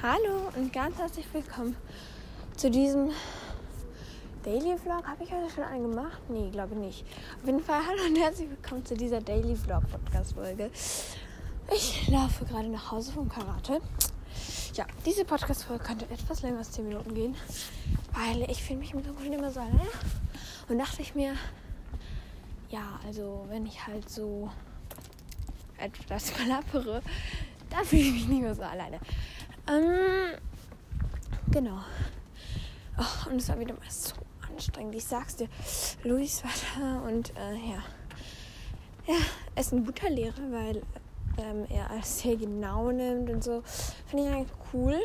[0.00, 1.74] Hallo und ganz herzlich willkommen
[2.56, 3.10] zu diesem
[4.44, 5.04] Daily Vlog.
[5.04, 6.20] Habe ich heute schon einen gemacht?
[6.28, 7.04] Nee, glaube nicht.
[7.40, 10.70] Auf jeden Fall hallo und herzlich willkommen zu dieser Daily Vlog Podcast Folge.
[11.74, 13.80] Ich laufe gerade nach Hause vom Karate.
[14.74, 17.34] Ja, diese Podcast Folge könnte etwas länger als 10 Minuten gehen,
[18.12, 19.88] weil ich fühle mich im Dunkeln immer so alleine.
[20.68, 21.34] Und dachte ich mir,
[22.70, 24.48] ja, also wenn ich halt so
[25.76, 27.02] etwas klappere,
[27.70, 29.00] dann fühle ich mich nicht mehr so alleine.
[29.68, 30.38] Ähm,
[31.50, 31.78] genau.
[32.98, 34.14] Oh, und es war wieder mal so
[34.48, 34.94] anstrengend.
[34.94, 35.48] Ich sag's dir.
[36.04, 37.82] Luis war da und äh, ja.
[39.06, 39.16] Ja,
[39.54, 40.82] er ist ein guter Lehrer, weil
[41.38, 43.62] ähm, er alles sehr genau nimmt und so.
[44.06, 44.98] Finde ich eigentlich cool.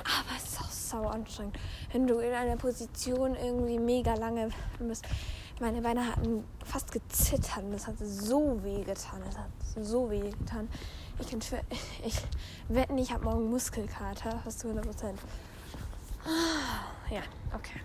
[0.00, 1.58] Aber es ist auch sau anstrengend.
[1.92, 5.06] Wenn du in einer Position irgendwie mega lange bist.
[5.60, 7.62] Meine Beine hatten fast gezittert.
[7.70, 9.22] Das hat so weh getan.
[9.24, 10.68] Das hat so weh getan.
[11.20, 11.60] Ich, kann für,
[12.04, 12.20] ich
[12.68, 15.20] wetten, ich habe morgen Muskelkater, fast zu 100 Prozent.
[17.08, 17.22] Ja,
[17.54, 17.80] okay.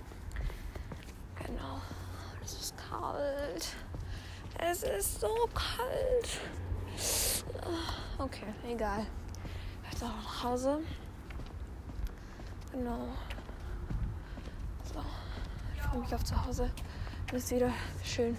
[1.46, 1.80] Genau.
[2.44, 3.68] Es ist kalt.
[4.58, 6.42] Es ist so kalt.
[8.18, 9.06] Okay, egal.
[9.92, 10.80] Jetzt auch nach Hause.
[12.72, 13.10] Genau.
[14.92, 15.02] So.
[15.76, 16.72] Ich freue mich auf zu Hause.
[17.32, 17.72] Es ist wieder
[18.04, 18.36] schön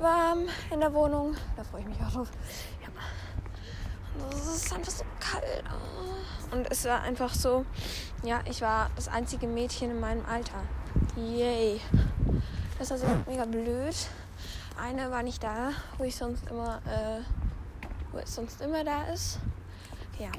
[0.00, 1.36] warm in der Wohnung.
[1.56, 2.30] Da freue ich mich auch drauf.
[2.82, 4.28] Ja.
[4.32, 5.62] Es ist einfach so kalt.
[6.50, 7.64] Und es war einfach so,
[8.24, 10.64] ja, ich war das einzige Mädchen in meinem Alter.
[11.16, 11.80] Yay.
[12.76, 13.94] Das war so mega blöd.
[14.82, 17.20] Eine war nicht da, wo ich sonst immer, äh,
[18.10, 19.38] wo es sonst immer da ist.
[20.18, 20.32] Ja.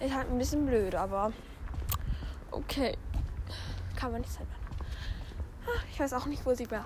[0.00, 1.32] Ist halt ein bisschen blöd, aber
[2.50, 2.98] okay.
[3.96, 4.52] Kann man nicht selber.
[5.92, 6.84] Ich weiß auch nicht, wo sie war.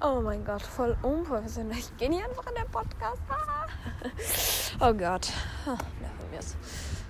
[0.00, 1.78] Oh mein Gott, voll unprofessionell.
[1.78, 3.22] Ich gehe nicht einfach in den Podcast.
[4.80, 5.30] Oh Gott.
[5.64, 6.56] Nerven wir es.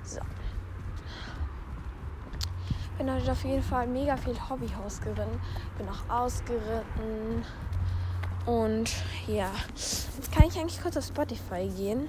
[0.04, 0.20] So.
[2.98, 5.40] Bin heute auf jeden Fall mega viel Hobbyhaus geritten.
[5.78, 7.46] Bin auch ausgeritten.
[8.44, 8.90] Und
[9.26, 12.08] ja, jetzt kann ich eigentlich kurz auf Spotify gehen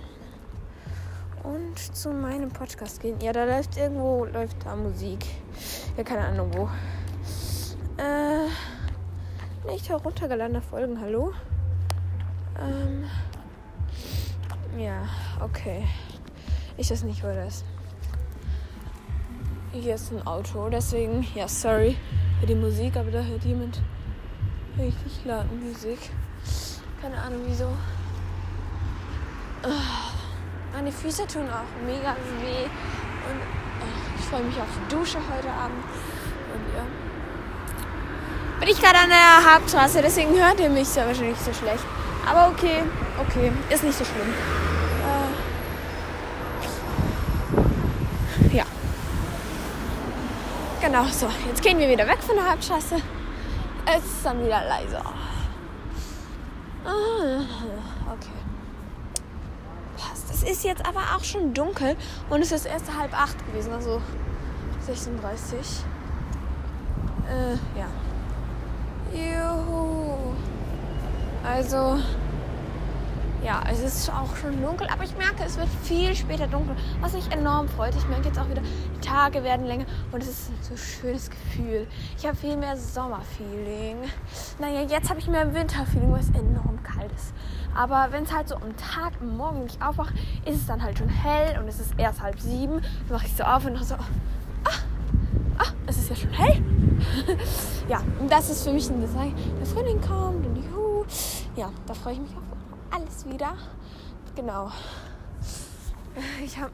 [1.44, 3.20] und zu meinem Podcast gehen.
[3.22, 5.26] Ja, da läuft irgendwo läuft da Musik.
[5.98, 6.70] Ja, keine Ahnung wo.
[8.02, 8.48] Äh
[9.66, 11.34] nicht heruntergeladene Folgen, hallo?
[12.60, 13.06] Ähm,
[14.78, 15.08] ja,
[15.42, 15.88] okay.
[16.76, 17.64] Ich weiß nicht, wo das.
[19.72, 21.96] Hier ist ein Auto, deswegen, ja, sorry
[22.44, 23.82] für die Musik, aber da hört jemand
[24.78, 25.98] richtig laut Musik.
[27.02, 27.70] Keine Ahnung wieso.
[30.84, 33.40] Meine Füße tun auch mega weh und
[34.20, 35.82] ich freue mich auf die Dusche heute Abend.
[36.54, 36.84] Und ja
[38.60, 41.84] bin ich gerade an der Hauptstraße, deswegen hört ihr mich sehr wahrscheinlich so schlecht.
[42.26, 42.84] Aber okay,
[43.20, 44.34] okay, ist nicht so schlimm.
[48.52, 48.66] Äh, ja.
[50.82, 52.96] Genau, so, jetzt gehen wir wieder weg von der Hauptstraße.
[53.86, 55.04] Es ist dann wieder leiser.
[56.86, 57.42] Ah,
[58.12, 58.44] okay.
[60.44, 61.96] Es ist jetzt aber auch schon dunkel
[62.30, 64.02] und es ist erst halb acht gewesen, also
[64.86, 65.58] 36.
[67.30, 67.88] Äh, ja.
[69.14, 70.34] Juhu.
[71.46, 71.98] Also,
[73.44, 77.14] ja, es ist auch schon dunkel, aber ich merke, es wird viel später dunkel, was
[77.14, 77.94] mich enorm freut.
[77.96, 81.30] Ich merke jetzt auch wieder, die Tage werden länger und es ist ein so schönes
[81.30, 81.86] Gefühl.
[82.18, 83.98] Ich habe viel mehr Sommerfeeling.
[84.60, 87.34] Naja, jetzt habe ich mehr Winterfeeling, weil es enorm kalt ist.
[87.76, 90.14] Aber wenn es halt so am Tag, am Morgen nicht aufwacht,
[90.46, 92.82] ist es dann halt schon hell und es ist erst halb sieben.
[93.08, 94.70] Dann mache ich so auf und dann so, ah,
[95.58, 96.64] ah, es ist ja schon hell.
[97.90, 99.36] ja, und das ist für mich ein Design.
[99.60, 101.04] Der Frühling kommt und juhu.
[101.58, 102.53] Ja, da freue ich mich auf
[102.94, 103.56] alles wieder.
[104.36, 104.72] Genau.
[106.44, 106.72] Ich habe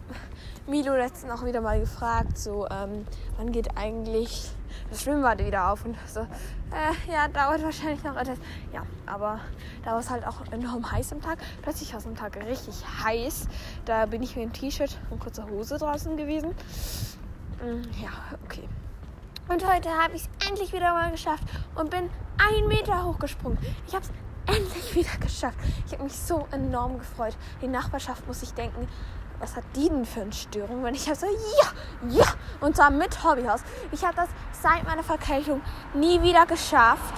[0.68, 3.06] Milo letztens auch wieder mal gefragt, so, ähm,
[3.38, 4.52] wann geht eigentlich
[4.90, 5.86] das Schwimmbad wieder auf?
[5.86, 8.38] Und so, äh, ja, dauert wahrscheinlich noch etwas.
[8.74, 9.40] Ja, aber
[9.86, 11.40] da war es halt auch enorm heiß am Tag.
[11.62, 13.48] Plötzlich war es am Tag richtig heiß.
[13.86, 16.50] Da bin ich mit einem T-Shirt und kurzer Hose draußen gewesen.
[17.62, 18.12] Mm, ja,
[18.44, 18.68] okay.
[19.48, 21.44] Und heute habe ich es endlich wieder mal geschafft
[21.76, 23.58] und bin einen Meter hochgesprungen.
[23.88, 24.12] Ich habe es
[24.54, 25.58] endlich wieder geschafft.
[25.86, 27.36] Ich habe mich so enorm gefreut.
[27.62, 28.88] Die Nachbarschaft muss sich denken,
[29.40, 30.84] was hat die denn für eine Störung?
[30.84, 32.26] Wenn ich habe so, ja, ja,
[32.60, 33.62] und zwar mit Hobbyhaus.
[33.92, 34.30] Ich habe das
[34.62, 35.62] seit meiner Verkältung
[35.94, 37.14] nie wieder geschafft.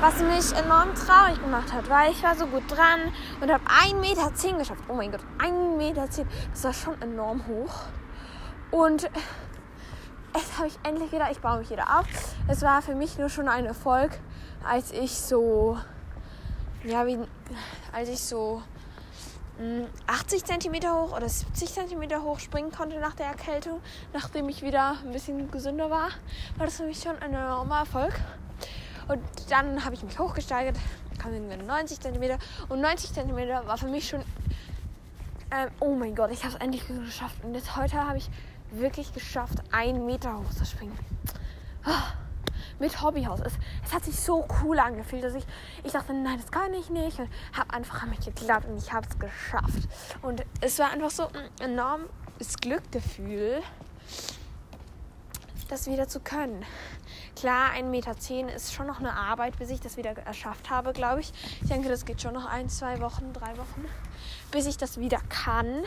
[0.00, 3.00] Was mich enorm traurig gemacht hat, weil ich war so gut dran
[3.40, 4.82] und habe 1,10 Meter zehn geschafft.
[4.88, 6.10] Oh mein Gott, 1,10 Meter.
[6.10, 6.28] Zehn.
[6.52, 7.74] Das war schon enorm hoch.
[8.70, 9.08] Und
[10.34, 12.06] jetzt habe ich endlich wieder, ich baue mich wieder auf.
[12.48, 14.10] Es war für mich nur schon ein Erfolg,
[14.68, 15.78] als ich so,
[16.84, 17.18] ja, wie,
[17.92, 18.62] als ich so
[20.06, 23.80] 80 cm hoch oder 70 cm hoch springen konnte nach der Erkältung,
[24.12, 26.08] nachdem ich wieder ein bisschen gesünder war,
[26.56, 28.12] war das für mich schon ein enormer Erfolg.
[29.06, 29.20] Und
[29.50, 30.76] dann habe ich mich hochgesteigert,
[31.18, 32.38] kam irgendwann 90 cm
[32.68, 33.36] und 90 cm
[33.66, 34.22] war für mich schon,
[35.50, 37.36] ähm, oh mein Gott, ich habe es endlich geschafft.
[37.44, 38.28] Und jetzt heute habe ich
[38.70, 40.98] wirklich geschafft, einen Meter hoch zu springen.
[41.86, 42.23] Oh
[42.78, 43.40] mit Hobbyhaus.
[43.40, 43.54] Es,
[43.84, 45.44] es hat sich so cool angefühlt, dass ich,
[45.82, 47.18] ich dachte, nein, das kann ich nicht.
[47.18, 49.88] Und habe einfach an mich geglaubt und ich habe es geschafft.
[50.22, 53.62] Und es war einfach so ein enormes Glückgefühl,
[55.68, 56.64] das wieder zu können.
[57.36, 58.14] Klar, 1,10 Meter
[58.54, 61.32] ist schon noch eine Arbeit, bis ich das wieder erschafft habe, glaube ich.
[61.62, 63.84] Ich denke, das geht schon noch ein, zwei Wochen, drei Wochen,
[64.50, 65.82] bis ich das wieder kann.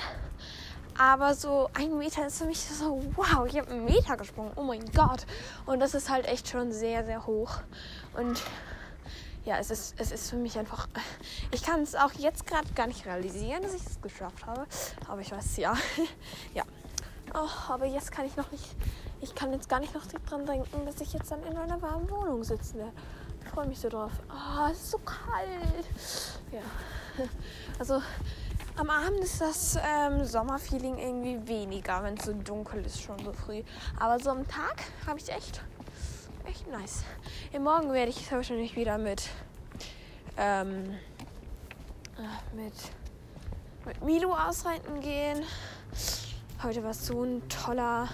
[0.97, 4.51] Aber so ein Meter ist für mich so, wow, ich habe einen Meter gesprungen.
[4.55, 5.25] Oh mein Gott.
[5.65, 7.59] Und das ist halt echt schon sehr, sehr hoch.
[8.15, 8.41] Und
[9.45, 10.87] ja, es ist, es ist für mich einfach.
[11.51, 14.65] Ich kann es auch jetzt gerade gar nicht realisieren, dass ich es geschafft habe.
[15.07, 15.75] Aber ich weiß ja.
[16.53, 16.63] ja.
[17.33, 18.75] Oh, aber jetzt kann ich noch nicht.
[19.21, 22.09] Ich kann jetzt gar nicht noch dran denken, dass ich jetzt dann in einer warmen
[22.09, 22.93] Wohnung sitzen werde.
[23.43, 24.11] Ich freue mich so drauf.
[24.29, 25.85] Oh, es ist so kalt.
[26.51, 26.61] Ja.
[27.79, 28.01] Also
[28.77, 33.33] am Abend ist das ähm, Sommerfeeling irgendwie weniger, wenn es so dunkel ist, schon so
[33.33, 33.63] früh.
[33.99, 35.61] Aber so am Tag habe ich echt,
[36.45, 37.03] echt nice.
[37.51, 39.29] Im Morgen werde ich wahrscheinlich wieder mit,
[40.37, 40.95] ähm,
[42.17, 42.73] äh, mit,
[43.85, 45.43] mit Milo ausreiten gehen.
[46.61, 48.09] Heute war es so ein toller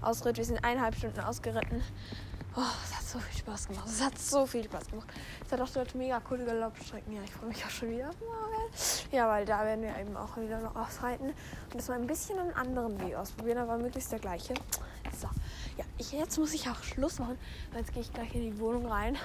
[0.00, 0.36] Ausritt.
[0.36, 1.82] Wir sind eineinhalb Stunden ausgeritten.
[2.60, 3.86] Oh, es hat so viel Spaß gemacht.
[3.86, 5.06] Es hat so viel Spaß gemacht.
[5.46, 7.14] Es hat auch dort mega coole Galoppstrecken.
[7.14, 8.72] Ja, ich freue mich auch schon wieder auf morgen.
[9.12, 11.28] Ja, weil da werden wir eben auch wieder noch ausreiten.
[11.28, 14.54] Und das mal ein bisschen einen anderen Weg ausprobieren, aber möglichst der gleiche.
[15.16, 15.28] So,
[15.76, 17.38] ja, ich, jetzt muss ich auch Schluss machen,
[17.70, 19.16] weil jetzt gehe ich gleich in die Wohnung rein.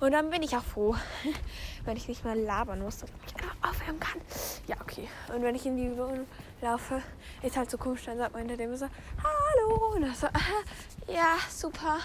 [0.00, 0.96] Und dann bin ich auch froh,
[1.84, 4.20] wenn ich nicht mehr labern muss, einfach aufhören kann.
[4.66, 5.08] Ja, okay.
[5.34, 6.26] Und wenn ich in die Wohnung
[6.60, 7.02] laufe,
[7.42, 8.86] ist halt so komisch, dann sagt man hinter dem so,
[9.22, 9.94] hallo.
[9.94, 10.26] Und dann so,
[11.12, 11.98] ja, super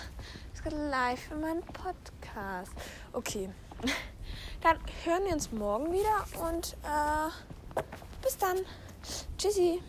[0.69, 2.71] live für meinen Podcast.
[3.13, 3.49] Okay,
[4.61, 7.81] dann hören wir uns morgen wieder und äh,
[8.21, 8.57] bis dann.
[9.37, 9.81] Tschüssi.